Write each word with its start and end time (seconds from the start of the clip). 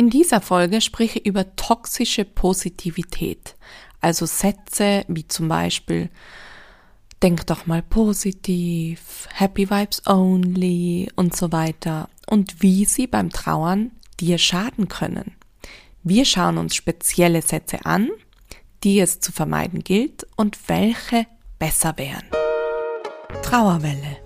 In 0.00 0.08
dieser 0.08 0.40
Folge 0.40 0.80
spreche 0.80 1.18
ich 1.18 1.26
über 1.26 1.56
toxische 1.56 2.24
Positivität, 2.24 3.54
also 4.00 4.24
Sätze 4.24 5.04
wie 5.08 5.28
zum 5.28 5.48
Beispiel 5.48 6.08
Denk 7.22 7.46
doch 7.46 7.66
mal 7.66 7.82
positiv, 7.82 9.28
Happy 9.30 9.68
Vibes 9.68 10.06
Only 10.06 11.10
und 11.16 11.36
so 11.36 11.52
weiter 11.52 12.08
und 12.26 12.62
wie 12.62 12.86
sie 12.86 13.08
beim 13.08 13.28
Trauern 13.28 13.90
dir 14.18 14.38
schaden 14.38 14.88
können. 14.88 15.32
Wir 16.02 16.24
schauen 16.24 16.56
uns 16.56 16.74
spezielle 16.74 17.42
Sätze 17.42 17.84
an, 17.84 18.08
die 18.82 19.00
es 19.00 19.20
zu 19.20 19.32
vermeiden 19.32 19.84
gilt 19.84 20.26
und 20.34 20.66
welche 20.70 21.26
besser 21.58 21.92
wären. 21.98 22.24
Trauerwelle. 23.42 24.16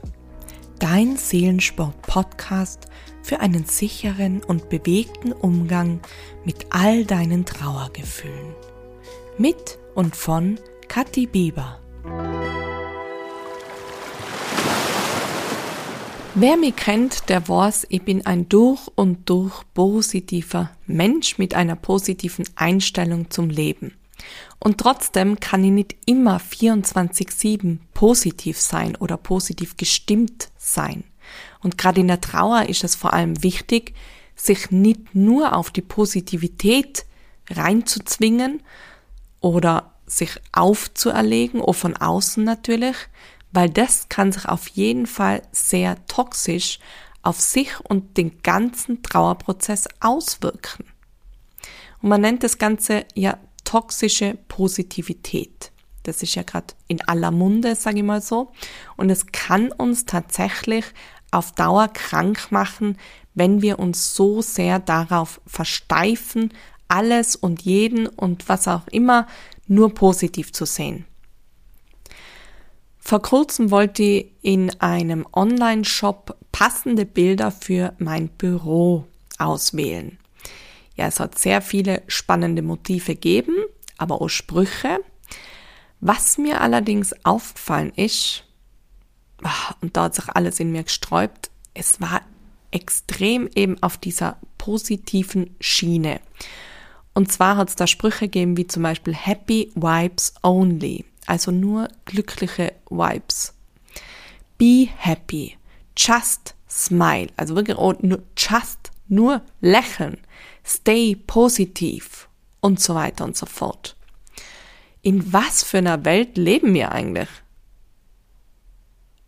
Dein 0.78 1.16
Seelensport-Podcast 1.16 2.86
für 3.24 3.40
einen 3.40 3.64
sicheren 3.64 4.44
und 4.44 4.68
bewegten 4.68 5.32
Umgang 5.32 6.00
mit 6.44 6.66
all 6.70 7.04
deinen 7.04 7.46
Trauergefühlen. 7.46 8.54
Mit 9.38 9.78
und 9.94 10.14
von 10.14 10.60
Kathi 10.88 11.26
Bieber. 11.26 11.80
Wer 16.36 16.56
mich 16.56 16.76
kennt, 16.76 17.28
der 17.28 17.48
weiß, 17.48 17.86
ich 17.88 18.02
bin 18.02 18.26
ein 18.26 18.48
durch 18.48 18.88
und 18.94 19.30
durch 19.30 19.62
positiver 19.72 20.70
Mensch 20.86 21.38
mit 21.38 21.54
einer 21.54 21.76
positiven 21.76 22.44
Einstellung 22.56 23.30
zum 23.30 23.48
Leben. 23.48 23.94
Und 24.58 24.78
trotzdem 24.78 25.38
kann 25.40 25.64
ich 25.64 25.70
nicht 25.70 25.96
immer 26.06 26.38
24-7 26.38 27.78
positiv 27.94 28.60
sein 28.60 28.96
oder 28.96 29.16
positiv 29.16 29.76
gestimmt 29.76 30.50
sein. 30.58 31.04
Und 31.62 31.78
gerade 31.78 32.00
in 32.00 32.08
der 32.08 32.20
Trauer 32.20 32.68
ist 32.68 32.84
es 32.84 32.94
vor 32.94 33.12
allem 33.12 33.42
wichtig, 33.42 33.94
sich 34.36 34.70
nicht 34.70 35.14
nur 35.14 35.56
auf 35.56 35.70
die 35.70 35.82
Positivität 35.82 37.06
reinzuzwingen 37.50 38.62
oder 39.40 39.92
sich 40.06 40.40
aufzuerlegen, 40.52 41.60
oder 41.60 41.74
von 41.74 41.96
außen 41.96 42.44
natürlich, 42.44 42.96
weil 43.52 43.70
das 43.70 44.08
kann 44.08 44.32
sich 44.32 44.46
auf 44.46 44.68
jeden 44.68 45.06
Fall 45.06 45.42
sehr 45.52 46.04
toxisch 46.06 46.78
auf 47.22 47.40
sich 47.40 47.80
und 47.80 48.16
den 48.16 48.42
ganzen 48.42 49.02
Trauerprozess 49.02 49.88
auswirken. 50.00 50.84
Und 52.02 52.10
man 52.10 52.20
nennt 52.20 52.42
das 52.42 52.58
Ganze 52.58 53.06
ja 53.14 53.38
toxische 53.64 54.36
Positivität. 54.48 55.72
Das 56.02 56.22
ist 56.22 56.34
ja 56.34 56.42
gerade 56.42 56.74
in 56.86 57.00
aller 57.08 57.30
Munde, 57.30 57.74
sage 57.76 57.98
ich 57.98 58.04
mal 58.04 58.20
so. 58.20 58.52
Und 58.96 59.08
es 59.08 59.26
kann 59.26 59.72
uns 59.72 60.04
tatsächlich 60.04 60.84
auf 61.34 61.52
Dauer 61.52 61.88
krank 61.88 62.50
machen, 62.50 62.96
wenn 63.34 63.62
wir 63.62 63.78
uns 63.78 64.14
so 64.14 64.40
sehr 64.42 64.78
darauf 64.78 65.40
versteifen, 65.46 66.52
alles 66.88 67.36
und 67.36 67.62
jeden 67.62 68.06
und 68.06 68.48
was 68.48 68.68
auch 68.68 68.86
immer 68.88 69.26
nur 69.66 69.94
positiv 69.94 70.52
zu 70.52 70.64
sehen. 70.64 71.04
Vor 72.98 73.20
kurzem 73.20 73.70
wollte 73.70 74.02
ich 74.02 74.26
in 74.42 74.80
einem 74.80 75.26
Online-Shop 75.32 76.38
passende 76.52 77.04
Bilder 77.04 77.50
für 77.50 77.92
mein 77.98 78.28
Büro 78.28 79.04
auswählen. 79.38 80.18
Ja, 80.96 81.06
es 81.08 81.20
hat 81.20 81.38
sehr 81.38 81.60
viele 81.60 82.02
spannende 82.06 82.62
Motive 82.62 83.14
gegeben, 83.14 83.56
aber 83.98 84.22
auch 84.22 84.28
Sprüche. 84.28 85.00
Was 86.00 86.38
mir 86.38 86.60
allerdings 86.60 87.14
aufgefallen 87.24 87.92
ist, 87.96 88.44
und 89.80 89.96
da 89.96 90.04
hat 90.04 90.14
sich 90.14 90.28
alles 90.28 90.60
in 90.60 90.72
mir 90.72 90.84
gesträubt. 90.84 91.50
Es 91.74 92.00
war 92.00 92.22
extrem 92.70 93.48
eben 93.54 93.82
auf 93.82 93.96
dieser 93.96 94.36
positiven 94.58 95.54
Schiene. 95.60 96.20
Und 97.14 97.30
zwar 97.30 97.56
hat 97.56 97.68
es 97.68 97.76
da 97.76 97.86
Sprüche 97.86 98.26
gegeben 98.26 98.56
wie 98.56 98.66
zum 98.66 98.82
Beispiel 98.82 99.14
Happy 99.14 99.70
Vibes 99.74 100.34
Only, 100.42 101.04
also 101.26 101.50
nur 101.52 101.88
glückliche 102.04 102.72
Vibes. 102.90 103.54
Be 104.58 104.88
happy, 104.96 105.56
just 105.96 106.54
smile, 106.68 107.28
also 107.36 107.54
wirklich 107.54 107.78
oh, 107.78 107.94
nur, 108.00 108.22
just 108.36 108.90
nur 109.08 109.42
lächeln, 109.60 110.18
stay 110.64 111.14
positiv 111.14 112.28
und 112.60 112.80
so 112.80 112.94
weiter 112.94 113.24
und 113.24 113.36
so 113.36 113.46
fort. 113.46 113.96
In 115.02 115.32
was 115.32 115.62
für 115.62 115.78
einer 115.78 116.04
Welt 116.04 116.36
leben 116.36 116.74
wir 116.74 116.90
eigentlich? 116.90 117.28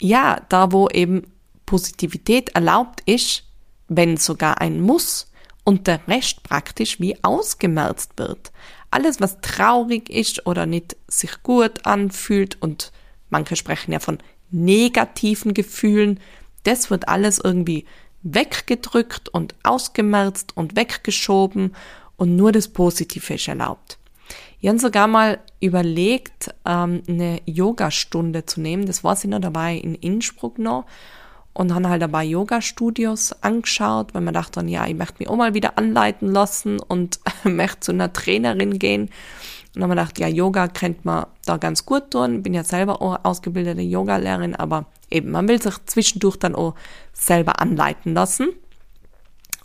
Ja, 0.01 0.41
da 0.49 0.73
wo 0.73 0.89
eben 0.89 1.23
Positivität 1.65 2.51
erlaubt 2.51 3.03
ist, 3.07 3.45
wenn 3.89 4.17
sogar 4.17 4.61
ein 4.61 4.81
Muss 4.81 5.31
und 5.65 5.87
der 5.87 6.07
Rest 6.07 6.43
praktisch 6.43 7.01
wie 7.01 7.23
ausgemerzt 7.23 8.13
wird. 8.17 8.53
Alles, 8.91 9.21
was 9.21 9.41
traurig 9.41 10.09
ist 10.09 10.47
oder 10.47 10.65
nicht 10.65 10.97
sich 11.09 11.43
gut 11.43 11.87
anfühlt 11.87 12.61
und 12.63 12.93
manche 13.31 13.57
sprechen 13.57 13.93
ja 13.93 13.99
von 13.99 14.19
negativen 14.51 15.55
Gefühlen, 15.55 16.21
das 16.63 16.91
wird 16.91 17.09
alles 17.09 17.41
irgendwie 17.43 17.85
weggedrückt 18.23 19.29
und 19.29 19.55
ausgemerzt 19.63 20.57
und 20.57 20.77
weggeschoben 20.77 21.75
und 22.17 22.37
nur 22.37 22.53
das 22.53 22.69
Positive 22.69 23.35
ist 23.35 23.49
erlaubt. 23.49 23.99
Ich 24.61 24.69
habe 24.69 24.79
sogar 24.79 25.07
mal 25.07 25.39
überlegt, 25.61 26.55
ähm, 26.65 27.03
eine 27.09 27.41
Yoga-Stunde 27.45 28.47
zu 28.47 28.61
nehmen. 28.61 28.87
Das 28.87 29.05
war 29.05 29.17
sie 29.17 29.29
noch 29.29 29.41
dabei 29.41 29.77
in 29.77 29.95
Innsbruck 29.95 30.59
noch. 30.59 30.87
Und 31.53 31.75
habe 31.75 31.89
halt 31.89 32.03
dabei 32.03 32.25
Yoga-Studios 32.25 33.43
angeschaut, 33.43 34.13
weil 34.13 34.21
man 34.21 34.35
dachte 34.35 34.61
dann, 34.61 34.69
ja, 34.69 34.87
ich 34.87 34.95
möchte 34.95 35.17
mich 35.19 35.29
auch 35.29 35.37
mal 35.37 35.55
wieder 35.55 35.79
anleiten 35.79 36.31
lassen 36.31 36.81
und 36.81 37.21
möchte 37.45 37.81
zu 37.81 37.93
einer 37.93 38.13
Trainerin 38.13 38.79
gehen. 38.79 39.11
Und 39.75 39.83
dann 39.83 39.91
habe 39.91 39.95
ich 39.95 40.15
gedacht, 40.15 40.19
ja, 40.19 40.29
Yoga 40.29 40.69
kennt 40.69 41.05
man 41.05 41.27
da 41.45 41.57
ganz 41.59 41.85
gut 41.87 42.11
tun. 42.11 42.43
Bin 42.43 42.55
ja 42.55 42.65
selber 42.65 43.01
auch 43.01 43.25
ausgebildete 43.25 43.83
Yoga-Lehrerin, 43.83 44.55
aber 44.55 44.87
eben, 45.11 45.31
man 45.31 45.49
will 45.49 45.61
sich 45.61 45.75
zwischendurch 45.87 46.37
dann 46.37 46.55
auch 46.55 46.75
selber 47.13 47.61
anleiten 47.61 48.15
lassen. 48.15 48.49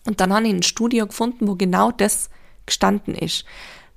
Und 0.05 0.19
dann 0.19 0.33
habe 0.33 0.47
ich 0.47 0.53
ein 0.53 0.63
Studio 0.63 1.07
gefunden, 1.07 1.47
wo 1.47 1.55
genau 1.55 1.91
das 1.91 2.29
gestanden 2.65 3.15
ist. 3.15 3.45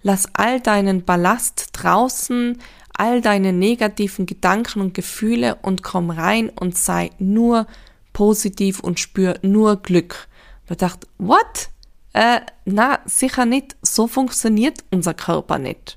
Lass 0.07 0.29
all 0.35 0.61
deinen 0.61 1.03
Ballast 1.03 1.71
draußen, 1.73 2.61
all 2.93 3.23
deine 3.23 3.55
negativen 3.55 4.27
Gedanken 4.27 4.83
und 4.83 4.93
Gefühle 4.93 5.57
und 5.63 5.83
komm 5.83 6.11
rein 6.11 6.51
und 6.51 6.77
sei 6.77 7.11
nur 7.19 7.67
positiv 8.13 8.81
und 8.81 9.01
spür 9.01 9.39
nur 9.41 9.81
Glück. 9.81 10.29
Ich 10.69 10.77
dachte, 10.77 11.09
what? 11.17 11.71
Äh, 12.13 12.41
na, 12.67 12.99
sicher 13.07 13.47
nicht. 13.47 13.77
So 13.81 14.07
funktioniert 14.07 14.85
unser 14.91 15.15
Körper 15.15 15.59
nicht. 15.59 15.97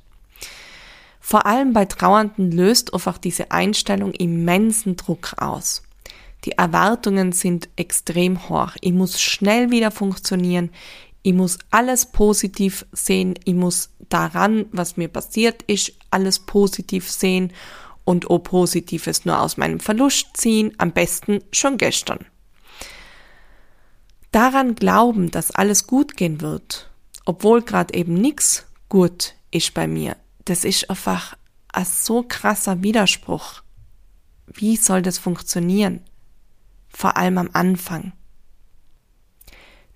Vor 1.20 1.46
allem 1.46 1.74
bei 1.74 1.84
Trauernden 1.84 2.54
löst 2.54 2.94
einfach 2.94 3.18
diese 3.18 3.52
Einstellung 3.52 4.14
immensen 4.14 4.96
Druck 4.96 5.34
aus. 5.36 5.84
Die 6.46 6.54
Erwartungen 6.54 7.34
sind 7.34 7.68
extrem 7.76 8.48
hoch. 8.48 8.72
Ich 8.80 8.94
muss 8.94 9.20
schnell 9.20 9.70
wieder 9.70 9.92
funktionieren. 9.92 10.70
Ich 11.28 11.34
muss 11.34 11.60
alles 11.72 12.06
positiv 12.06 12.86
sehen. 12.94 13.34
Ich 13.44 13.54
muss 13.54 13.90
daran, 14.08 14.66
was 14.72 14.96
mir 14.96 15.10
passiert 15.10 15.62
ist, 15.64 15.92
alles 16.10 16.40
positiv 16.40 17.12
sehen 17.12 17.52
und 18.06 18.30
auch 18.30 18.40
Positives 18.40 19.26
nur 19.26 19.42
aus 19.42 19.58
meinem 19.58 19.82
Verlust 19.82 20.38
ziehen, 20.38 20.74
am 20.78 20.94
besten 20.94 21.44
schon 21.52 21.76
gestern. 21.76 22.20
Daran 24.32 24.76
glauben, 24.76 25.30
dass 25.30 25.52
alles 25.52 25.86
gut 25.86 26.16
gehen 26.16 26.40
wird, 26.40 26.90
obwohl 27.26 27.62
gerade 27.62 27.94
eben 27.94 28.14
nichts 28.14 28.66
gut 28.88 29.34
ist 29.52 29.74
bei 29.74 29.86
mir, 29.86 30.16
das 30.46 30.64
ist 30.64 30.90
einfach 30.90 31.36
ein 31.74 31.84
so 31.84 32.24
krasser 32.24 32.84
Widerspruch. 32.84 33.64
Wie 34.46 34.78
soll 34.78 35.02
das 35.02 35.18
funktionieren? 35.18 36.00
Vor 36.88 37.18
allem 37.18 37.38
am 37.38 37.50
Anfang. 37.52 38.14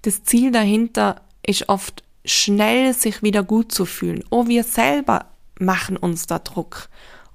Das 0.01 0.23
Ziel 0.23 0.51
dahinter 0.51 1.22
ist 1.45 1.69
oft 1.69 2.03
schnell 2.25 2.94
sich 2.94 3.24
wieder 3.24 3.44
gut 3.44 3.71
zu 3.71 3.86
fühlen. 3.86 4.24
Oh, 4.30 4.48
wir 4.48 4.63
selber 4.63 5.25
machen 5.59 5.98
uns 5.98 6.27
da 6.27 6.39
Druck, 6.39 6.89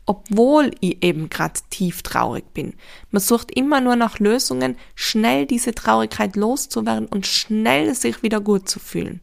obwohl 0.04 0.72
ich 0.80 1.02
eben 1.02 1.28
gerade 1.28 1.60
tief 1.70 2.02
traurig 2.02 2.52
bin. 2.54 2.74
Man 3.10 3.20
sucht 3.20 3.50
immer 3.56 3.80
nur 3.80 3.96
nach 3.96 4.18
Lösungen, 4.18 4.76
schnell 4.94 5.46
diese 5.46 5.74
Traurigkeit 5.74 6.36
loszuwerden 6.36 7.06
und 7.06 7.26
schnell 7.26 7.94
sich 7.94 8.22
wieder 8.22 8.40
gut 8.40 8.68
zu 8.68 8.78
fühlen. 8.78 9.20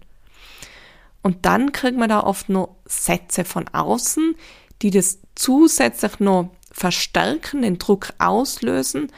Und 1.21 1.45
dann 1.45 1.71
kriegt 1.71 1.97
man 1.97 2.09
da 2.09 2.21
oft 2.21 2.49
nur 2.49 2.75
Sätze 2.85 3.45
von 3.45 3.67
außen, 3.69 4.35
die 4.81 4.91
das 4.91 5.19
zusätzlich 5.35 6.19
noch 6.19 6.49
verstärken, 6.69 7.61
den 7.61 7.77
Druck 7.77 8.09
auslösen, 8.19 9.09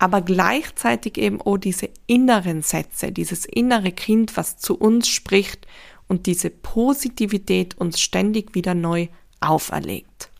aber 0.00 0.22
gleichzeitig 0.22 1.18
eben 1.18 1.42
auch 1.42 1.58
diese 1.58 1.90
inneren 2.06 2.62
Sätze, 2.62 3.12
dieses 3.12 3.44
innere 3.44 3.92
Kind, 3.92 4.36
was 4.36 4.56
zu 4.56 4.76
uns 4.76 5.06
spricht 5.08 5.66
und 6.08 6.24
diese 6.24 6.48
Positivität 6.48 7.76
uns 7.76 8.00
ständig 8.00 8.54
wieder 8.54 8.74
neu 8.74 9.08
auferlegt. 9.40 10.30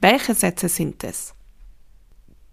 Welche 0.00 0.34
Sätze 0.34 0.68
sind 0.68 1.02
es? 1.02 1.34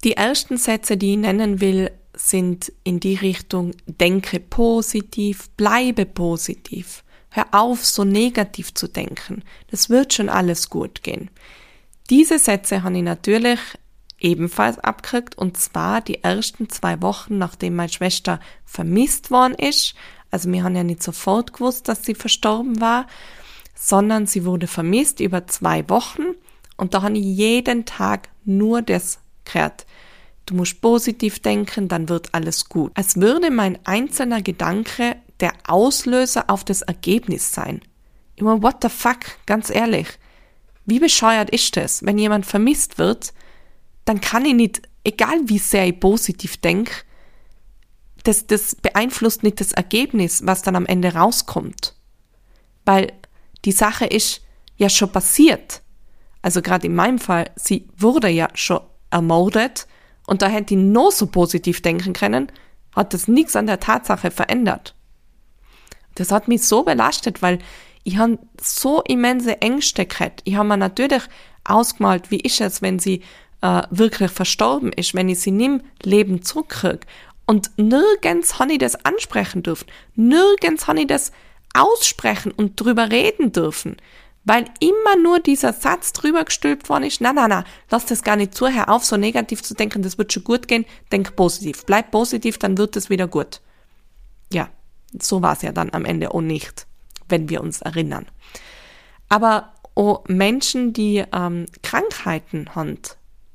Die 0.03 0.13
ersten 0.13 0.57
Sätze, 0.57 0.97
die 0.97 1.11
ich 1.11 1.17
nennen 1.17 1.61
will, 1.61 1.91
sind 2.15 2.73
in 2.83 2.99
die 2.99 3.15
Richtung 3.15 3.73
denke 3.85 4.39
positiv, 4.39 5.49
bleibe 5.51 6.07
positiv, 6.07 7.03
hör 7.29 7.45
auf, 7.51 7.85
so 7.85 8.03
negativ 8.03 8.73
zu 8.73 8.87
denken. 8.87 9.43
Das 9.69 9.91
wird 9.91 10.13
schon 10.15 10.29
alles 10.29 10.71
gut 10.71 11.03
gehen. 11.03 11.29
Diese 12.09 12.39
Sätze 12.39 12.81
habe 12.81 12.97
ich 12.97 13.03
natürlich 13.03 13.59
ebenfalls 14.19 14.79
abgekriegt 14.79 15.37
und 15.37 15.57
zwar 15.57 16.01
die 16.01 16.23
ersten 16.23 16.69
zwei 16.69 17.01
Wochen, 17.01 17.37
nachdem 17.37 17.75
meine 17.75 17.89
Schwester 17.89 18.39
vermisst 18.65 19.31
worden 19.31 19.53
ist. 19.53 19.95
Also 20.31 20.51
wir 20.51 20.63
haben 20.63 20.75
ja 20.75 20.83
nicht 20.83 21.03
sofort 21.03 21.53
gewusst, 21.53 21.87
dass 21.87 22.03
sie 22.03 22.15
verstorben 22.15 22.81
war, 22.81 23.07
sondern 23.75 24.25
sie 24.25 24.45
wurde 24.45 24.67
vermisst 24.67 25.19
über 25.19 25.47
zwei 25.47 25.87
Wochen 25.89 26.23
und 26.77 26.93
da 26.93 27.01
habe 27.01 27.17
ich 27.17 27.25
jeden 27.25 27.85
Tag 27.85 28.29
nur 28.43 28.81
das 28.81 29.19
gehört. 29.45 29.85
Du 30.45 30.55
musst 30.55 30.81
positiv 30.81 31.39
denken, 31.39 31.87
dann 31.87 32.07
wird 32.07 32.33
alles 32.33 32.69
gut. 32.69 32.91
Als 32.95 33.17
würde 33.17 33.51
mein 33.51 33.77
einzelner 33.85 34.41
Gedanke 34.41 35.17
der 35.39 35.51
Auslöser 35.67 36.45
auf 36.49 36.63
das 36.63 36.81
Ergebnis 36.81 37.53
sein. 37.53 37.81
Immer 38.35 38.63
what 38.63 38.77
the 38.81 38.89
fuck, 38.89 39.19
ganz 39.45 39.69
ehrlich. 39.69 40.07
Wie 40.85 40.99
bescheuert 40.99 41.49
ist 41.49 41.75
das, 41.75 42.05
wenn 42.05 42.17
jemand 42.17 42.45
vermisst 42.45 42.97
wird, 42.97 43.33
dann 44.07 44.21
kann 44.21 44.45
ich 44.45 44.53
nicht, 44.53 44.81
egal 45.03 45.37
wie 45.43 45.59
sehr 45.59 45.85
ich 45.85 45.99
positiv 45.99 46.57
denke, 46.57 46.93
das, 48.23 48.47
das 48.47 48.75
beeinflusst 48.75 49.43
nicht 49.43 49.59
das 49.59 49.73
Ergebnis, 49.73 50.41
was 50.45 50.61
dann 50.61 50.77
am 50.77 50.85
Ende 50.85 51.13
rauskommt. 51.13 51.93
Weil 52.85 53.11
die 53.65 53.73
Sache 53.73 54.05
ist 54.05 54.41
ja 54.77 54.89
schon 54.89 55.11
passiert. 55.11 55.81
Also 56.41 56.61
gerade 56.61 56.87
in 56.87 56.95
meinem 56.95 57.19
Fall, 57.19 57.51
sie 57.57 57.89
wurde 57.97 58.29
ja 58.29 58.47
schon 58.53 58.79
ermordet 59.09 59.87
und 60.25 60.41
da 60.41 60.47
hätte 60.47 60.73
ich 60.73 60.79
nur 60.79 61.11
so 61.11 61.27
positiv 61.27 61.81
denken 61.81 62.13
können, 62.13 62.49
hat 62.95 63.13
das 63.13 63.27
nichts 63.27 63.57
an 63.57 63.67
der 63.67 63.81
Tatsache 63.81 64.31
verändert. 64.31 64.95
Das 66.15 66.31
hat 66.31 66.47
mich 66.47 66.63
so 66.63 66.83
belastet, 66.83 67.41
weil 67.41 67.59
ich 68.05 68.17
habe 68.17 68.39
so 68.61 69.01
immense 69.01 69.61
Ängste 69.61 70.05
gehabt. 70.05 70.41
Ich 70.45 70.55
habe 70.55 70.69
mir 70.69 70.77
natürlich 70.77 71.23
ausgemalt, 71.65 72.31
wie 72.31 72.39
ist 72.39 72.61
es, 72.61 72.81
wenn 72.81 72.99
sie 72.99 73.21
äh, 73.61 73.83
wirklich 73.89 74.31
verstorben 74.31 74.91
ist, 74.93 75.13
wenn 75.13 75.29
ich 75.29 75.39
sie 75.39 75.51
nimm 75.51 75.81
Leben 76.03 76.43
zurückkriege. 76.43 77.01
Und 77.45 77.71
nirgends 77.77 78.59
habe 78.59 78.73
ich 78.73 78.79
das 78.79 79.05
ansprechen 79.05 79.63
dürfen. 79.63 79.87
Nirgends 80.15 80.87
habe 80.87 81.01
ich 81.01 81.07
das 81.07 81.31
aussprechen 81.73 82.51
und 82.51 82.79
drüber 82.79 83.09
reden 83.09 83.51
dürfen 83.51 83.97
weil 84.47 84.63
immer 84.79 85.21
nur 85.21 85.41
dieser 85.41 85.73
Satz 85.73 86.13
drüber 86.13 86.45
gestülpt 86.45 86.87
worden 86.87 87.03
ist, 87.03 87.19
na, 87.19 87.33
na, 87.33 87.49
na, 87.49 87.65
lass 87.89 88.05
das 88.05 88.23
gar 88.23 88.37
nicht 88.37 88.55
zu, 88.55 88.69
hör 88.69 88.87
auf, 88.87 89.03
so 89.03 89.17
negativ 89.17 89.61
zu 89.61 89.73
denken, 89.73 90.03
das 90.03 90.17
wird 90.17 90.31
schon 90.31 90.45
gut 90.45 90.69
gehen, 90.69 90.85
denk 91.11 91.35
positiv, 91.35 91.85
bleib 91.85 92.11
positiv, 92.11 92.57
dann 92.57 92.77
wird 92.77 92.95
es 92.95 93.09
wieder 93.09 93.27
gut. 93.27 93.59
Ja, 94.53 94.69
so 95.21 95.41
war 95.41 95.51
es 95.51 95.63
ja 95.63 95.73
dann 95.73 95.89
am 95.91 96.05
Ende 96.05 96.33
auch 96.33 96.39
nicht, 96.39 96.87
wenn 97.27 97.49
wir 97.49 97.59
uns 97.59 97.81
erinnern. 97.81 98.25
Aber 99.27 99.73
auch 99.95 100.23
Menschen, 100.29 100.93
die 100.93 101.25
ähm, 101.33 101.65
Krankheiten 101.83 102.73
haben, 102.73 102.99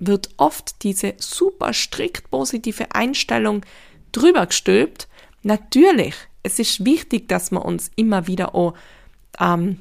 wird 0.06 0.30
oft 0.36 0.82
diese 0.82 1.14
super 1.18 1.72
strikt 1.72 2.30
positive 2.30 2.94
Einstellung 2.94 3.64
drüber 4.12 4.46
gestülpt. 4.46 5.08
Natürlich, 5.42 6.14
es 6.42 6.58
ist 6.58 6.84
wichtig, 6.84 7.28
dass 7.28 7.50
wir 7.50 7.64
uns 7.64 7.90
immer 7.96 8.26
wieder 8.26 8.54
auch 8.54 8.74
ähm, 9.38 9.78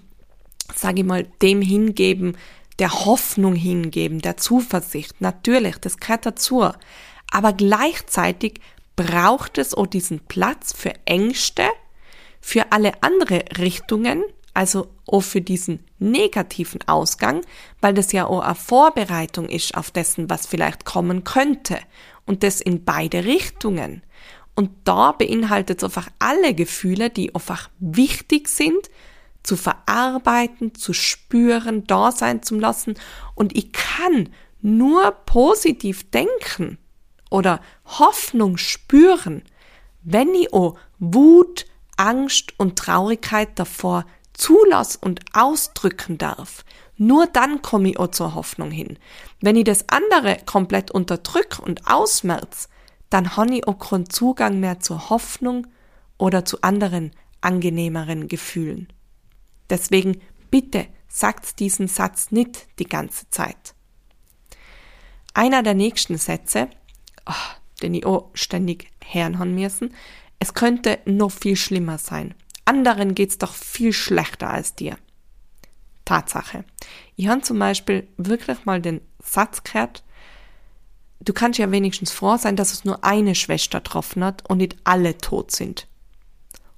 sage 0.76 1.02
ich 1.02 1.06
mal, 1.06 1.24
dem 1.42 1.62
hingeben, 1.62 2.38
der 2.80 3.06
Hoffnung 3.06 3.56
hingeben, 3.56 4.20
der 4.20 4.38
Zuversicht. 4.38 5.20
Natürlich, 5.20 5.78
das 5.78 5.98
gehört 5.98 6.26
dazu. 6.26 6.70
Aber 7.32 7.54
gleichzeitig 7.54 8.60
braucht 8.96 9.58
es 9.58 9.74
auch 9.74 9.88
diesen 9.88 10.20
Platz 10.22 10.74
für 10.74 10.94
Ängste, 11.06 11.64
für 12.40 12.72
alle 12.72 13.04
andere 13.04 13.44
Richtungen, 13.58 14.24
also 14.54 14.90
auch 15.06 15.22
für 15.22 15.42
diesen 15.42 15.80
negativen 16.00 16.82
Ausgang, 16.88 17.42
weil 17.80 17.94
das 17.94 18.12
ja 18.12 18.26
auch 18.26 18.42
eine 18.42 18.56
Vorbereitung 18.56 19.48
ist 19.48 19.76
auf 19.76 19.92
dessen, 19.92 20.30
was 20.30 20.46
vielleicht 20.46 20.86
kommen 20.86 21.24
könnte. 21.24 21.80
Und 22.26 22.44
das 22.44 22.62
in 22.62 22.84
beide 22.84 23.26
Richtungen. 23.26 24.04
Und 24.56 24.72
da 24.84 25.12
beinhaltet 25.12 25.80
es 25.80 25.84
einfach 25.84 26.10
alle 26.20 26.54
Gefühle, 26.54 27.10
die 27.10 27.34
einfach 27.34 27.70
wichtig 27.80 28.48
sind, 28.48 28.90
zu 29.44 29.58
verarbeiten, 29.58 30.76
zu 30.76 30.94
spüren, 30.94 31.86
da 31.88 32.12
sein 32.12 32.44
zu 32.44 32.60
lassen. 32.60 32.96
Und 33.36 33.58
ich 33.58 33.72
kann 33.72 34.30
nur 34.62 35.12
positiv 35.12 36.10
denken 36.12 36.78
oder 37.30 37.60
Hoffnung 37.86 38.58
spüren, 38.58 39.44
wenn 40.04 40.34
ich 40.36 40.54
auch 40.54 40.78
Wut, 41.00 41.66
Angst 41.98 42.54
und 42.58 42.78
Traurigkeit 42.78 43.58
davor 43.58 44.06
zulass 44.42 44.96
und 44.96 45.22
ausdrücken 45.34 46.18
darf. 46.18 46.66
Nur 46.98 47.28
dann 47.28 47.62
komme 47.62 47.92
ich 47.92 48.00
auch 48.00 48.10
zur 48.10 48.34
Hoffnung 48.34 48.72
hin. 48.72 48.98
Wenn 49.40 49.56
ich 49.56 49.66
das 49.66 49.88
andere 49.90 50.38
komplett 50.46 50.90
unterdrücke 50.90 51.62
und 51.62 51.88
ausmerz, 51.88 52.68
dann 53.12 53.38
habe 53.38 53.56
ich 53.56 53.68
auch 53.68 53.78
keinen 53.78 54.10
Zugang 54.10 54.60
mehr 54.60 54.80
zur 54.80 55.10
Hoffnung 55.10 55.68
oder 56.18 56.44
zu 56.44 56.62
anderen 56.62 57.12
angenehmeren 57.42 58.28
Gefühlen. 58.28 58.88
Deswegen 59.70 60.22
bitte 60.50 60.88
sagt 61.08 61.60
diesen 61.60 61.88
Satz 61.88 62.32
nicht 62.32 62.68
die 62.80 62.86
ganze 62.86 63.30
Zeit. 63.30 63.76
Einer 65.34 65.62
der 65.62 65.76
nächsten 65.76 66.18
Sätze, 66.18 66.68
oh, 67.28 67.34
den 67.82 67.94
ich 67.94 68.06
auch 68.06 68.32
ständig 68.34 68.90
hören 69.06 69.38
haben 69.38 69.54
müssen, 69.56 69.94
es 70.40 70.56
könnte 70.56 71.00
noch 71.06 71.32
viel 71.32 71.56
schlimmer 71.56 72.00
sein. 72.00 72.34
Anderen 72.66 73.16
geht's 73.16 73.38
doch 73.38 73.54
viel 73.54 73.94
schlechter 73.94 74.50
als 74.50 74.76
dir. 74.76 74.98
Tatsache. 76.06 76.64
Ich 77.16 77.28
habe 77.28 77.42
zum 77.42 77.60
Beispiel 77.60 78.08
wirklich 78.18 78.66
mal 78.66 78.82
den 78.82 79.02
Satz 79.24 79.64
gehört, 79.64 80.04
du 81.20 81.34
kannst 81.34 81.60
ja 81.60 81.72
wenigstens 81.72 82.12
froh 82.12 82.38
sein, 82.38 82.56
dass 82.56 82.74
es 82.74 82.86
nur 82.86 83.04
eine 83.04 83.36
Schwester 83.36 83.80
getroffen 83.80 84.24
hat 84.24 84.50
und 84.50 84.58
nicht 84.58 84.78
alle 84.84 85.18
tot 85.18 85.52
sind. 85.52 85.88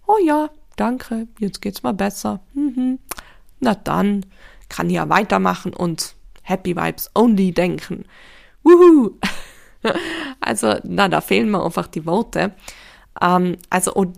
Oh 0.06 0.18
ja, 0.24 0.50
danke, 0.76 1.28
jetzt 1.40 1.62
geht's 1.62 1.84
mal 1.84 1.94
besser. 1.94 2.42
Mhm. 2.54 3.00
Na 3.60 3.76
dann 3.76 4.26
kann 4.70 4.90
ich 4.90 4.96
ja 4.96 5.08
weitermachen 5.10 5.74
und 5.74 6.16
Happy 6.42 6.76
Vibes 6.76 7.10
only 7.16 7.52
denken. 7.52 8.06
Wuhu! 8.64 9.18
Also, 10.40 10.78
na, 10.84 11.10
da 11.10 11.20
fehlen 11.20 11.52
mir 11.52 11.62
einfach 11.62 11.88
die 11.88 12.06
Worte. 12.06 12.54
Ähm, 13.22 13.58
also, 13.70 13.94
und 13.94 14.18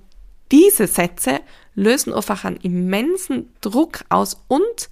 diese 0.52 0.88
Sätze 0.88 1.42
lösen 1.74 2.14
einfach 2.14 2.46
einen 2.46 2.58
immensen 2.58 3.54
Druck 3.62 4.06
aus 4.10 4.44
und 4.48 4.90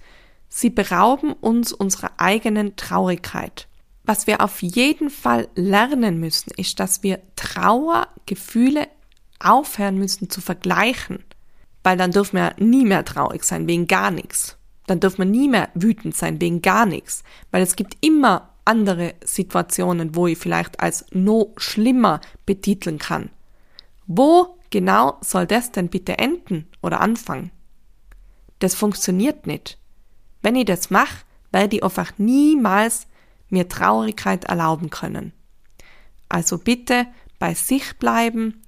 sie 0.48 0.70
berauben 0.70 1.32
uns 1.32 1.72
unserer 1.72 2.12
eigenen 2.18 2.76
Traurigkeit. 2.76 3.68
Was 4.04 4.26
wir 4.26 4.42
auf 4.42 4.62
jeden 4.62 5.08
Fall 5.08 5.48
lernen 5.54 6.20
müssen, 6.20 6.52
ist, 6.56 6.78
dass 6.78 7.02
wir 7.02 7.20
Trauergefühle 7.36 8.88
aufhören 9.38 9.96
müssen 9.96 10.28
zu 10.28 10.40
vergleichen 10.40 11.24
weil 11.84 11.98
dann 11.98 12.10
dürfen 12.10 12.38
wir 12.38 12.54
nie 12.58 12.84
mehr 12.84 13.04
traurig 13.04 13.44
sein 13.44 13.68
wegen 13.68 13.86
gar 13.86 14.10
nichts. 14.10 14.56
Dann 14.86 15.00
dürfen 15.00 15.18
wir 15.18 15.26
nie 15.26 15.48
mehr 15.48 15.68
wütend 15.74 16.16
sein 16.16 16.40
wegen 16.40 16.62
gar 16.62 16.86
nichts, 16.86 17.22
weil 17.52 17.62
es 17.62 17.76
gibt 17.76 17.96
immer 18.00 18.50
andere 18.64 19.14
Situationen, 19.22 20.16
wo 20.16 20.26
ich 20.26 20.38
vielleicht 20.38 20.80
als 20.80 21.04
no 21.12 21.52
schlimmer 21.58 22.20
betiteln 22.46 22.98
kann. 22.98 23.30
Wo 24.06 24.58
genau 24.74 25.18
soll 25.20 25.46
das 25.46 25.70
denn 25.70 25.88
bitte 25.88 26.18
enden 26.18 26.66
oder 26.82 27.00
anfangen? 27.00 27.52
Das 28.58 28.74
funktioniert 28.74 29.46
nicht. 29.46 29.78
Wenn 30.42 30.56
ich 30.56 30.64
das 30.64 30.90
mache, 30.90 31.24
werde 31.52 31.76
ich 31.76 31.84
einfach 31.84 32.14
niemals 32.18 33.06
mir 33.50 33.68
Traurigkeit 33.68 34.46
erlauben 34.46 34.90
können. 34.90 35.32
Also 36.28 36.58
bitte 36.58 37.06
bei 37.38 37.54
sich 37.54 38.00
bleiben 38.00 38.64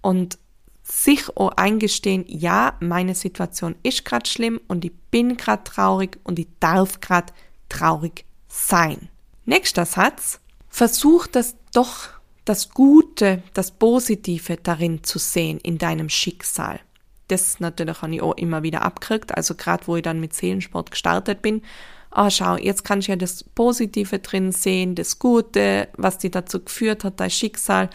und 0.00 0.38
sich 0.84 1.36
auch 1.36 1.50
eingestehen, 1.56 2.24
ja, 2.28 2.76
meine 2.78 3.16
Situation 3.16 3.74
ist 3.82 4.04
gerade 4.04 4.30
schlimm 4.30 4.60
und 4.68 4.84
ich 4.84 4.92
bin 5.10 5.36
gerade 5.36 5.64
traurig 5.64 6.20
und 6.22 6.38
ich 6.38 6.46
darf 6.60 7.00
gerade 7.00 7.32
traurig 7.68 8.24
sein. 8.46 9.08
Nächster 9.46 9.84
Satz. 9.84 10.38
Versuch 10.68 11.26
das 11.26 11.56
doch 11.72 12.19
das 12.50 12.70
Gute, 12.70 13.44
das 13.54 13.70
Positive 13.70 14.56
darin 14.56 15.04
zu 15.04 15.20
sehen 15.20 15.60
in 15.62 15.78
deinem 15.78 16.08
Schicksal. 16.08 16.80
Das 17.28 17.60
natürlich 17.60 18.02
habe 18.02 18.12
ich 18.12 18.22
auch 18.22 18.36
immer 18.36 18.64
wieder 18.64 18.82
abgekriegt, 18.82 19.36
also 19.36 19.54
gerade 19.54 19.86
wo 19.86 19.94
ich 19.94 20.02
dann 20.02 20.18
mit 20.18 20.34
Seelensport 20.34 20.90
gestartet 20.90 21.42
bin. 21.42 21.62
Ah, 22.10 22.26
oh, 22.26 22.30
schau, 22.30 22.56
jetzt 22.56 22.82
kannst 22.82 23.06
du 23.06 23.12
ja 23.12 23.16
das 23.16 23.44
Positive 23.44 24.18
drin 24.18 24.50
sehen, 24.50 24.96
das 24.96 25.20
Gute, 25.20 25.86
was 25.96 26.18
dir 26.18 26.32
dazu 26.32 26.58
geführt 26.58 27.04
hat, 27.04 27.20
dein 27.20 27.30
Schicksal 27.30 27.88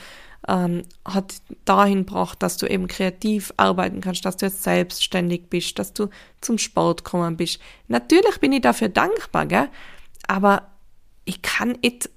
ähm, 0.48 0.84
hat 1.04 1.42
dahin 1.66 2.06
gebracht, 2.06 2.42
dass 2.42 2.56
du 2.56 2.66
eben 2.66 2.88
kreativ 2.88 3.54
arbeiten 3.58 4.00
kannst, 4.00 4.24
dass 4.24 4.38
du 4.38 4.46
jetzt 4.46 4.64
selbstständig 4.64 5.50
bist, 5.50 5.78
dass 5.80 5.92
du 5.92 6.08
zum 6.40 6.60
Sport 6.60 7.04
kommen 7.04 7.36
bist. 7.36 7.60
Natürlich 7.90 8.40
bin 8.40 8.54
ich 8.54 8.62
dafür 8.62 8.88
dankbar, 8.88 9.48
gell? 9.48 9.68
aber 10.28 10.70
ich 11.26 11.42
kann 11.42 11.78
nicht 11.84 12.10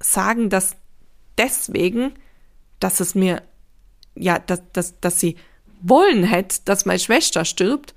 sagen, 0.00 0.50
dass 0.50 0.74
deswegen, 1.40 2.12
dass 2.80 3.00
es 3.00 3.14
mir, 3.14 3.42
ja, 4.14 4.38
dass, 4.38 4.60
dass, 4.72 5.00
dass 5.00 5.18
sie 5.18 5.36
wollen 5.80 6.22
hätte, 6.22 6.58
dass 6.66 6.84
meine 6.84 6.98
Schwester 6.98 7.44
stirbt, 7.44 7.94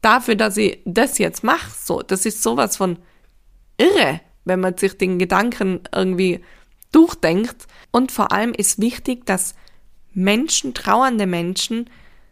dafür, 0.00 0.34
dass 0.34 0.56
ich 0.56 0.80
das 0.84 1.18
jetzt 1.18 1.44
mache. 1.44 1.70
So, 1.78 2.02
das 2.02 2.24
ist 2.24 2.42
sowas 2.42 2.76
von 2.76 2.98
irre, 3.76 4.20
wenn 4.44 4.60
man 4.60 4.76
sich 4.78 4.96
den 4.96 5.18
Gedanken 5.18 5.80
irgendwie 5.94 6.42
durchdenkt. 6.90 7.66
Und 7.90 8.12
vor 8.12 8.32
allem 8.32 8.52
ist 8.52 8.80
wichtig, 8.80 9.26
dass 9.26 9.54
Menschen, 10.14 10.72
trauernde 10.72 11.26
Menschen, 11.26 11.90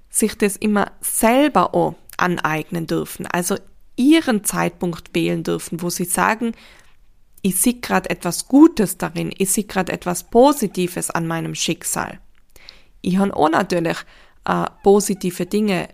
sich 0.08 0.38
das 0.38 0.56
immer 0.56 0.92
selber 1.00 1.74
auch 1.74 1.96
aneignen 2.16 2.86
dürfen. 2.86 3.26
Also 3.26 3.56
ihren 3.96 4.44
Zeitpunkt 4.44 5.14
wählen 5.14 5.42
dürfen, 5.42 5.82
wo 5.82 5.90
sie 5.90 6.04
sagen, 6.04 6.52
ich 7.44 7.60
sehe 7.60 7.74
gerade 7.74 8.08
etwas 8.08 8.48
Gutes 8.48 8.96
darin, 8.96 9.30
ich 9.36 9.52
sehe 9.52 9.64
gerade 9.64 9.92
etwas 9.92 10.24
Positives 10.24 11.10
an 11.10 11.26
meinem 11.26 11.54
Schicksal. 11.54 12.18
Ich 13.02 13.18
habe 13.18 13.36
auch 13.36 13.50
natürlich 13.50 13.98
äh, 14.46 14.64
positive 14.82 15.44
Dinge, 15.44 15.88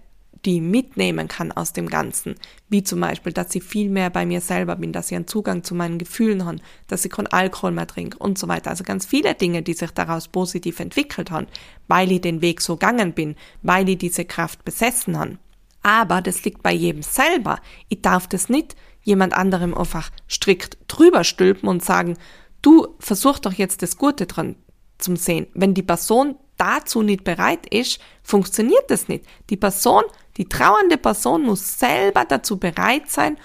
die 0.45 0.57
ich 0.59 0.63
mitnehmen 0.63 1.27
kann 1.27 1.51
aus 1.51 1.73
dem 1.73 1.89
Ganzen, 1.89 2.37
wie 2.69 2.85
zum 2.85 3.01
Beispiel, 3.01 3.33
dass 3.33 3.53
ich 3.53 3.65
viel 3.65 3.91
mehr 3.91 4.11
bei 4.11 4.27
mir 4.27 4.41
selber 4.41 4.77
bin, 4.77 4.93
dass 4.93 5.11
ich 5.11 5.17
einen 5.17 5.27
Zugang 5.27 5.65
zu 5.65 5.75
meinen 5.75 5.99
Gefühlen 5.99 6.45
habe, 6.45 6.59
dass 6.87 7.05
ich 7.05 7.11
keinen 7.11 7.27
Alkohol 7.27 7.73
mehr 7.73 7.89
trinke 7.89 8.17
und 8.19 8.39
so 8.39 8.47
weiter. 8.47 8.71
Also 8.71 8.85
ganz 8.85 9.05
viele 9.05 9.35
Dinge, 9.35 9.63
die 9.63 9.75
sich 9.75 9.91
daraus 9.91 10.29
positiv 10.29 10.79
entwickelt 10.79 11.33
haben, 11.33 11.49
weil 11.89 12.13
ich 12.13 12.21
den 12.21 12.43
Weg 12.43 12.61
so 12.61 12.77
gegangen 12.77 13.13
bin, 13.13 13.35
weil 13.63 13.89
ich 13.89 13.99
diese 13.99 14.25
Kraft 14.25 14.65
besessen 14.65 15.19
habe. 15.19 15.39
Aber 15.83 16.23
das 16.23 16.45
liegt 16.45 16.63
bei 16.63 16.73
jedem 16.73 17.03
selber. 17.03 17.59
Ich 17.89 18.03
darf 18.03 18.29
das 18.29 18.49
nicht 18.49 18.77
jemand 19.03 19.35
anderem 19.35 19.77
einfach 19.77 20.11
strikt 20.29 20.79
drüber 20.89 21.25
stülpen 21.25 21.69
und 21.69 21.85
sagen, 21.85 22.17
du 22.63 22.95
versuch 22.99 23.39
doch 23.39 23.53
jetzt 23.53 23.83
das 23.83 23.97
Gute 23.97 24.27
dran 24.27 24.57
zum 24.99 25.17
Sehen. 25.17 25.47
Wenn 25.55 25.75
die 25.75 25.83
Person 25.83 26.37
dazu 26.57 27.03
nicht 27.03 27.25
bereit 27.25 27.67
ist, 27.73 28.01
funktioniert 28.23 28.91
das 28.91 29.09
nicht. 29.09 29.25
Die 29.49 29.57
Person, 29.57 30.05
die 30.37 30.49
trauernde 30.49 30.99
Person 30.99 31.43
muss 31.43 31.79
selber 31.79 32.25
dazu 32.27 32.59
bereit 32.59 33.11
sein, 33.11 33.39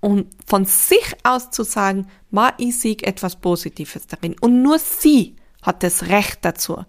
um 0.00 0.26
von 0.46 0.64
sich 0.64 1.16
aus 1.22 1.50
zu 1.50 1.64
sagen, 1.64 2.08
ma, 2.30 2.52
ich 2.58 2.78
sehe 2.78 2.96
etwas 3.02 3.36
Positives 3.36 4.06
darin. 4.06 4.36
Und 4.40 4.62
nur 4.62 4.78
sie 4.78 5.36
hat 5.62 5.82
das 5.82 6.04
Recht 6.04 6.38
dazu, 6.42 6.84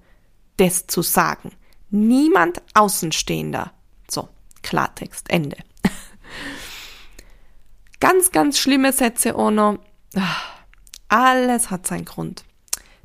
das 0.58 0.88
zu 0.88 1.02
sagen. 1.02 1.52
Niemand 1.90 2.62
Außenstehender. 2.74 3.72
So. 4.10 4.30
Klartext, 4.62 5.30
Ende. 5.30 5.58
ganz, 8.00 8.32
ganz 8.32 8.60
schlimme 8.60 8.94
Sätze 8.94 9.36
auch 9.36 9.52
noch. 9.52 9.80
Alles 11.08 11.70
hat 11.70 11.88
seinen 11.88 12.06
Grund. 12.06 12.44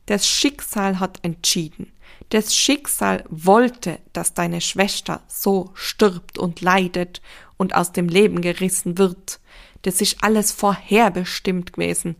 Das 0.06 0.26
Schicksal 0.26 0.99
hat 1.00 1.18
entschieden. 1.22 1.92
Das 2.30 2.54
Schicksal 2.56 3.25
wollte, 3.28 3.99
dass 4.12 4.34
deine 4.34 4.61
Schwester 4.61 5.22
so 5.28 5.70
stirbt 5.75 6.38
und 6.38 6.61
leidet 6.61 7.20
und 7.56 7.75
aus 7.75 7.92
dem 7.92 8.08
Leben 8.08 8.40
gerissen 8.40 8.99
wird. 8.99 9.38
Das 9.82 10.00
ist 10.00 10.22
alles 10.22 10.52
vorherbestimmt 10.52 11.75
gewesen. 11.75 12.16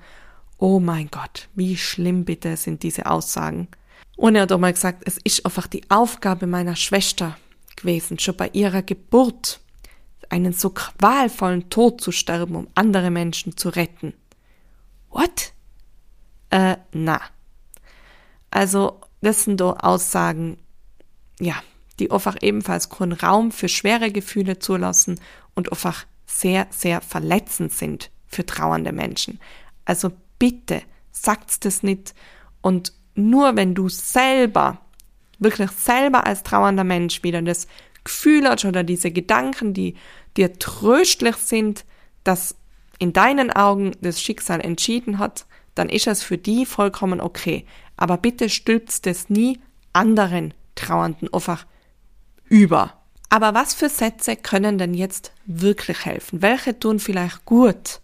Oh 0.59 0.81
mein 0.81 1.11
Gott, 1.11 1.49
wie 1.55 1.77
schlimm 1.77 2.25
bitte 2.25 2.57
sind 2.57 2.83
diese 2.83 3.07
Aussagen. 3.07 3.69
Und 4.17 4.37
er 4.37 4.43
hat 4.43 4.53
auch 4.53 4.59
mal 4.59 4.73
gesagt, 4.73 5.03
es 5.07 5.19
ist 5.25 5.45
einfach 5.47 5.67
die 5.67 5.89
Aufgabe 5.91 6.47
meiner 6.47 6.77
Schwester, 6.77 7.37
gewesen, 7.77 8.19
schon 8.19 8.37
bei 8.37 8.51
ihrer 8.53 8.83
Geburt 8.83 9.61
einen 10.33 10.55
so 10.55 10.71
qualvollen 10.71 11.69
Tod 11.69 12.01
zu 12.01 12.11
sterben, 12.11 12.57
um 12.57 12.69
andere 12.75 13.11
Menschen 13.11 13.57
zu 13.57 13.69
retten. 13.69 14.15
What? 15.11 15.53
Äh, 16.49 16.77
na. 16.93 17.21
Also, 18.51 19.01
das 19.21 19.45
sind 19.45 19.61
doch 19.61 19.79
Aussagen, 19.81 20.57
ja, 21.39 21.55
die 21.99 22.11
einfach 22.11 22.37
ebenfalls 22.41 22.89
keinen 22.89 23.13
Raum 23.13 23.53
für 23.53 23.69
schwere 23.69 24.11
Gefühle 24.11 24.59
zulassen 24.59 25.21
und 25.55 25.71
einfach 25.71 26.07
sehr, 26.25 26.67
sehr 26.71 27.03
verletzend 27.03 27.73
sind 27.73 28.11
für 28.27 28.47
trauernde 28.47 28.93
Menschen. 28.93 29.39
Also 29.85 30.13
bitte, 30.39 30.83
sagt's 31.11 31.61
das 31.61 31.83
nicht 31.83 32.15
und 32.63 32.95
nur 33.15 33.57
wenn 33.57 33.75
du 33.75 33.91
selber 33.91 34.79
wirklich 35.39 35.71
selber 35.73 36.27
als 36.27 36.43
trauernder 36.43 36.85
Mensch 36.85 37.23
wieder 37.23 37.43
das 37.43 37.67
Gefühl 38.05 38.49
hat 38.49 38.65
oder 38.65 38.83
diese 38.83 39.11
Gedanken, 39.11 39.75
die 39.75 39.97
dir 40.37 40.59
tröstlich 40.59 41.37
sind, 41.37 41.85
dass 42.25 42.55
in 42.99 43.13
deinen 43.13 43.51
Augen 43.51 43.93
das 44.01 44.21
Schicksal 44.21 44.61
entschieden 44.61 45.19
hat, 45.19 45.47
dann 45.75 45.89
ist 45.89 46.07
es 46.07 46.23
für 46.23 46.39
die 46.39 46.67
vollkommen 46.67 47.21
okay. 47.21 47.65
Aber 47.97 48.17
bitte 48.17 48.49
stülpt 48.49 49.07
es 49.07 49.31
nie 49.31 49.61
anderen 49.93 50.55
Trauernden 50.75 51.33
einfach 51.33 51.67
über. 52.49 52.95
Aber 53.29 53.55
was 53.55 53.75
für 53.75 53.89
Sätze 53.89 54.37
können 54.37 54.79
denn 54.79 54.95
jetzt 54.95 55.33
wirklich 55.47 56.05
helfen? 56.05 56.43
Welche 56.43 56.79
tun 56.79 56.99
vielleicht 56.99 57.45
gut, 57.45 58.01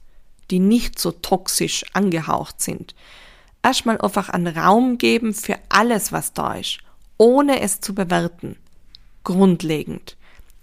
die 0.50 0.58
nicht 0.58 0.98
so 0.98 1.12
toxisch 1.12 1.84
angehaucht 1.92 2.60
sind? 2.60 2.94
Erstmal 3.62 4.00
einfach 4.00 4.30
einen 4.30 4.56
Raum 4.56 4.96
geben 4.96 5.34
für 5.34 5.58
alles, 5.68 6.12
was 6.12 6.32
da 6.32 6.54
ist 6.54 6.78
ohne 7.18 7.60
es 7.60 7.80
zu 7.80 7.94
bewerten. 7.94 8.56
Grundlegend. 9.24 10.16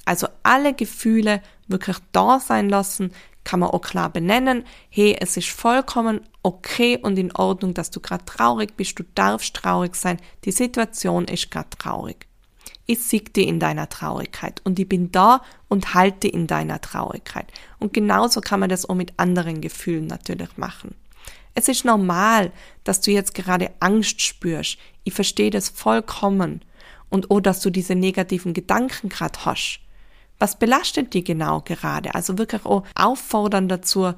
Also 0.06 0.28
alle 0.44 0.74
Gefühle 0.74 1.42
wirklich 1.68 1.98
da 2.12 2.40
sein 2.40 2.70
lassen, 2.70 3.12
kann 3.44 3.60
man 3.60 3.70
auch 3.70 3.82
klar 3.82 4.10
benennen. 4.10 4.64
Hey, 4.90 5.16
es 5.20 5.38
ist 5.38 5.50
vollkommen 5.50 6.22
okay 6.44 6.98
und 7.02 7.18
in 7.18 7.36
Ordnung, 7.36 7.74
dass 7.74 7.92
du 7.92 8.00
gerade 8.00 8.26
traurig 8.26 8.76
bist. 8.76 9.00
Du 9.00 9.04
darfst 9.16 9.56
traurig 9.56 9.96
sein. 9.96 10.18
Die 10.44 10.52
Situation 10.52 11.26
ist 11.26 11.52
gerade 11.52 11.70
traurig. 11.78 12.28
Ich 12.88 13.00
sieg 13.00 13.34
dir 13.34 13.48
in 13.48 13.60
deiner 13.60 13.90
Traurigkeit 13.90 14.62
und 14.64 14.78
ich 14.78 14.88
bin 14.88 15.12
da 15.12 15.42
und 15.70 15.96
halte 15.96 16.28
in 16.28 16.46
deiner 16.46 16.82
Traurigkeit. 16.82 17.52
Und 17.80 17.94
genauso 17.94 18.42
kann 18.42 18.60
man 18.60 18.70
das 18.70 18.88
auch 18.88 18.96
mit 18.96 19.14
anderen 19.18 19.62
Gefühlen 19.62 20.06
natürlich 20.06 20.58
machen. 20.58 20.94
Es 21.56 21.68
ist 21.68 21.86
normal, 21.86 22.52
dass 22.84 23.02
du 23.02 23.12
jetzt 23.12 23.34
gerade 23.34 23.72
Angst 23.80 24.22
spürst. 24.22 24.78
Ich 25.04 25.14
verstehe 25.14 25.50
das 25.50 25.70
vollkommen. 25.70 26.64
Und 27.10 27.28
oh, 27.30 27.40
dass 27.40 27.62
du 27.62 27.70
diese 27.70 27.96
negativen 27.96 28.54
Gedanken 28.54 29.10
gerade 29.10 29.46
hast. 29.46 29.80
Was 30.40 30.60
belastet 30.60 31.14
die 31.14 31.24
genau 31.24 31.62
gerade? 31.62 32.14
Also 32.16 32.38
wirklich 32.38 32.66
auch 32.66 32.84
auffordern 32.96 33.70
dazu, 33.70 34.14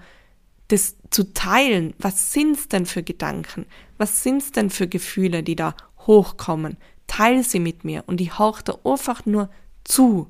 das 0.67 0.95
zu 1.09 1.33
teilen. 1.33 1.93
Was 1.99 2.33
sind's 2.33 2.67
denn 2.67 2.85
für 2.85 3.03
Gedanken? 3.03 3.65
Was 3.97 4.23
sind's 4.23 4.51
denn 4.51 4.69
für 4.69 4.87
Gefühle, 4.87 5.43
die 5.43 5.55
da 5.55 5.75
hochkommen? 6.05 6.77
Teil 7.07 7.43
sie 7.43 7.59
mit 7.59 7.83
mir 7.83 8.03
und 8.07 8.19
ich 8.19 8.37
hauche 8.37 8.63
da 8.63 8.77
einfach 8.83 9.25
nur 9.25 9.49
zu. 9.83 10.29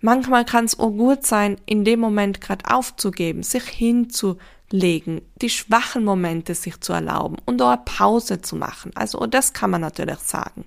Manchmal 0.00 0.44
kann 0.44 0.66
es 0.66 0.78
auch 0.78 0.90
gut 0.90 1.26
sein, 1.26 1.56
in 1.66 1.84
dem 1.84 2.00
Moment 2.00 2.40
gerade 2.40 2.70
aufzugeben, 2.72 3.42
sich 3.42 3.64
hinzu 3.64 4.36
legen, 4.70 5.22
die 5.40 5.50
schwachen 5.50 6.04
Momente 6.04 6.54
sich 6.54 6.80
zu 6.80 6.92
erlauben 6.92 7.36
und 7.46 7.60
auch 7.62 7.70
eine 7.70 7.82
Pause 7.84 8.40
zu 8.40 8.54
machen. 8.56 8.92
Also 8.94 9.26
das 9.26 9.52
kann 9.52 9.70
man 9.70 9.80
natürlich 9.80 10.18
sagen. 10.18 10.66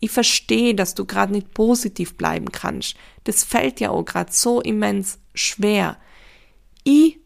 Ich 0.00 0.10
verstehe, 0.10 0.74
dass 0.74 0.94
du 0.94 1.04
gerade 1.04 1.32
nicht 1.32 1.52
positiv 1.52 2.16
bleiben 2.16 2.50
kannst. 2.50 2.96
Das 3.24 3.44
fällt 3.44 3.80
ja 3.80 3.90
auch 3.90 4.04
gerade 4.04 4.32
so 4.32 4.60
immens 4.60 5.18
schwer. 5.34 5.98
Ich 6.84 7.18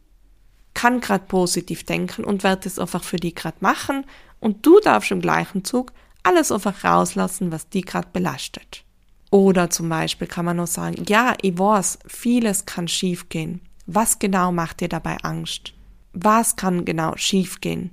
kann 0.74 1.00
gerade 1.00 1.24
positiv 1.26 1.84
denken 1.84 2.24
und 2.24 2.42
werde 2.42 2.68
es 2.68 2.80
einfach 2.80 3.04
für 3.04 3.16
die 3.16 3.32
gerade 3.32 3.58
machen 3.60 4.04
und 4.40 4.66
du 4.66 4.80
darfst 4.80 5.12
im 5.12 5.20
gleichen 5.20 5.64
Zug 5.64 5.92
alles 6.24 6.50
einfach 6.50 6.82
rauslassen, 6.84 7.52
was 7.52 7.68
die 7.68 7.82
gerade 7.82 8.08
belastet. 8.12 8.84
Oder 9.30 9.70
zum 9.70 9.88
Beispiel 9.88 10.26
kann 10.26 10.44
man 10.44 10.56
noch 10.56 10.66
sagen, 10.66 11.04
ja, 11.08 11.34
ich 11.42 11.58
weiß, 11.58 12.00
vieles 12.06 12.66
kann 12.66 12.88
schiefgehen. 12.88 13.60
Was 13.86 14.18
genau 14.18 14.52
macht 14.52 14.80
dir 14.80 14.88
dabei 14.88 15.18
Angst? 15.18 15.74
Was 16.12 16.56
kann 16.56 16.84
genau 16.84 17.16
schiefgehen? 17.16 17.90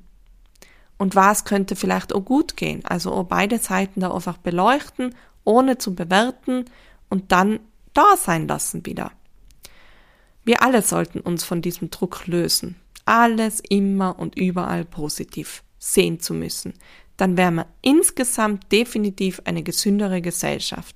Und 1.02 1.16
was 1.16 1.46
könnte 1.46 1.76
vielleicht 1.76 2.14
auch 2.14 2.24
gut 2.24 2.56
gehen? 2.56 2.86
Also 2.86 3.12
auch 3.12 3.24
beide 3.24 3.58
Seiten 3.58 4.02
da 4.02 4.14
einfach 4.14 4.38
beleuchten, 4.38 5.16
ohne 5.44 5.80
zu 5.80 5.96
bewerten 5.96 6.66
und 7.10 7.32
dann 7.32 7.60
da 7.94 8.16
sein 8.16 8.48
lassen 8.48 8.86
wieder. 8.86 9.12
Wir 10.44 10.62
alle 10.62 10.84
sollten 10.84 11.20
uns 11.20 11.44
von 11.44 11.64
diesem 11.64 11.90
Druck 11.90 12.28
lösen. 12.28 12.76
Alles 13.04 13.64
immer 13.68 14.20
und 14.20 14.38
überall 14.38 14.86
positiv 14.86 15.64
sehen 15.80 16.20
zu 16.20 16.36
müssen. 16.36 16.76
Dann 17.18 17.36
wären 17.36 17.56
wir 17.56 17.66
insgesamt 17.82 18.72
definitiv 18.72 19.42
eine 19.46 19.64
gesündere 19.64 20.22
Gesellschaft. 20.22 20.96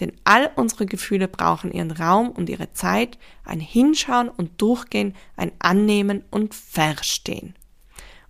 Denn 0.00 0.12
all 0.24 0.50
unsere 0.56 0.84
Gefühle 0.84 1.28
brauchen 1.28 1.72
ihren 1.72 1.92
Raum 1.92 2.28
und 2.28 2.50
ihre 2.50 2.74
Zeit, 2.74 3.16
ein 3.42 3.60
Hinschauen 3.60 4.28
und 4.28 4.60
Durchgehen, 4.60 5.14
ein 5.34 5.52
Annehmen 5.60 6.24
und 6.30 6.54
Verstehen. 6.54 7.54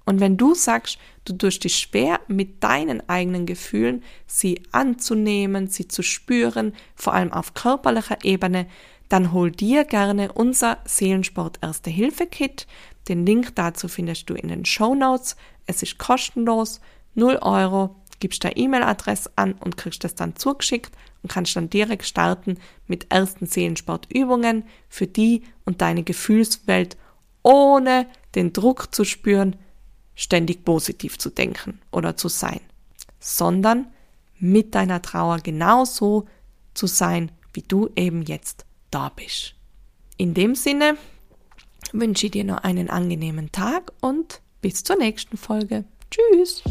Und 0.07 0.21
wenn 0.21 0.37
du 0.37 0.55
sagst, 0.55 0.99
du 1.25 1.35
tust 1.35 1.65
dich 1.65 1.77
schwer, 1.77 2.21
mit 2.29 2.63
deinen 2.63 3.07
eigenen 3.09 3.45
Gefühlen 3.45 4.03
sie 4.27 4.63
anzunehmen, 4.73 5.67
sie 5.67 5.89
zu 5.89 6.03
spüren, 6.03 6.73
vor 6.95 7.13
allem 7.13 7.33
auf 7.33 7.55
körperlicher 7.55 8.25
Ebene, 8.25 8.67
dann 9.09 9.33
hol 9.33 9.51
dir 9.51 9.85
gerne 9.85 10.33
unser 10.33 10.79
Seelensport 10.85 11.59
Erste 11.61 11.91
Hilfe 11.91 12.27
Kit. 12.27 12.67
Den 13.09 13.27
Link 13.27 13.55
dazu 13.57 13.89
findest 13.89 14.31
du 14.31 14.35
in 14.35 14.49
den 14.49 14.65
Show 14.65 14.95
Notes. 14.95 15.37
Es 15.67 15.83
ist 15.83 15.99
kostenlos, 15.99 16.81
0 17.15 17.39
Euro, 17.43 17.97
gibst 18.21 18.45
deine 18.45 18.57
E-Mail-Adresse 18.57 19.31
an 19.37 19.55
und 19.55 19.77
kriegst 19.77 20.05
das 20.05 20.15
dann 20.15 20.37
zugeschickt 20.37 20.93
und 21.23 21.33
kannst 21.33 21.57
dann 21.57 21.69
direkt 21.69 22.05
starten 22.05 22.59
mit 22.87 23.13
ersten 23.13 23.47
Seelensportübungen 23.47 24.65
für 24.89 25.07
die 25.07 25.43
und 25.65 25.83
deine 25.83 26.03
Gefühlswelt, 26.03 26.97
ohne 27.43 28.07
den 28.35 28.53
Druck 28.53 28.95
zu 28.95 29.05
spüren, 29.05 29.57
ständig 30.17 30.65
positiv 30.65 31.19
zu 31.19 31.31
denken 31.31 31.79
oder 31.93 32.17
zu 32.17 32.27
sein, 32.27 32.61
sondern 33.21 33.87
mit 34.39 34.75
deiner 34.75 35.01
Trauer 35.03 35.39
genauso 35.39 36.27
zu 36.75 36.89
sein, 36.89 37.31
wie 37.53 37.63
du 37.63 37.91
eben 37.95 38.23
jetzt 38.23 38.65
da 38.91 39.11
bist. 39.11 39.55
In 40.17 40.35
dem 40.35 40.55
Sinne 40.55 40.97
wünsche 41.93 42.27
ich 42.27 42.33
dir 42.33 42.45
noch 42.45 42.65
einen 42.65 42.91
angenehmen 42.91 43.53
Tag 43.53 43.93
und 44.01 44.41
bis 44.61 44.83
zur 44.83 44.97
nächsten 44.97 45.37
Folge. 45.37 45.85
Tschüss! 46.11 46.63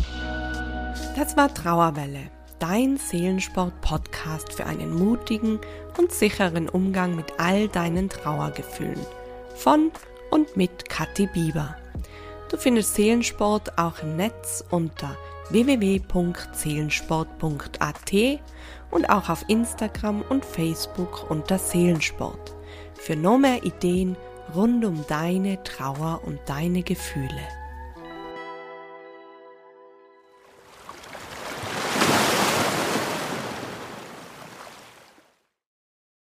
Das 1.15 1.37
war 1.37 1.53
Trauerwelle, 1.53 2.31
dein 2.59 2.97
Seelensport-Podcast 2.97 4.53
für 4.53 4.65
einen 4.65 4.93
mutigen 4.93 5.59
und 5.97 6.11
sicheren 6.11 6.67
Umgang 6.67 7.15
mit 7.15 7.39
all 7.39 7.67
deinen 7.67 8.09
Trauergefühlen. 8.09 9.05
Von 9.55 9.91
und 10.31 10.57
mit 10.57 10.89
Kathi 10.89 11.27
Bieber. 11.27 11.77
Du 12.55 12.61
findest 12.61 12.95
Seelensport 12.95 13.77
auch 13.77 14.01
im 14.01 14.15
Netz 14.15 14.63
unter 14.69 15.17
www.seelensport.at 15.49 18.13
und 18.91 19.09
auch 19.09 19.27
auf 19.27 19.43
Instagram 19.49 20.21
und 20.29 20.45
Facebook 20.45 21.29
unter 21.29 21.57
Seelensport. 21.57 22.55
Für 22.93 23.17
noch 23.17 23.37
mehr 23.37 23.61
Ideen 23.65 24.15
rund 24.55 24.85
um 24.85 25.05
deine 25.05 25.61
Trauer 25.63 26.21
und 26.23 26.39
deine 26.45 26.81
Gefühle. 26.81 27.41